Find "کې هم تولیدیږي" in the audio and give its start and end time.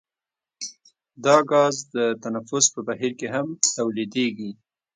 3.19-4.51